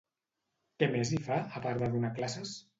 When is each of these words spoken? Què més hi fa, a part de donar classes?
Què 0.79 0.87
més 0.95 1.13
hi 1.13 1.21
fa, 1.29 1.39
a 1.61 1.63
part 1.69 1.85
de 1.87 1.93
donar 1.95 2.15
classes? 2.19 2.59